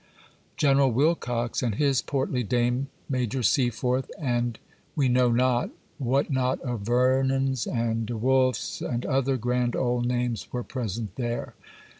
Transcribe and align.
General 0.57 0.91
Wilcox 0.91 1.61
and 1.61 1.75
his 1.75 2.01
portly 2.01 2.41
dame, 2.41 2.87
Major 3.07 3.43
Seaforth, 3.43 4.09
and 4.17 4.57
we 4.95 5.07
know 5.07 5.29
not, 5.29 5.69
what 5.99 6.31
not 6.31 6.59
of 6.61 6.79
Vernons 6.79 7.67
and 7.67 8.07
De 8.07 8.17
Wolfs, 8.17 8.81
and 8.81 9.05
other 9.05 9.37
grand 9.37 9.75
old 9.75 10.07
names 10.07 10.51
were 10.51 10.63
present 10.63 11.17
there. 11.17 11.53